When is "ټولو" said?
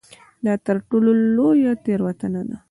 0.87-1.09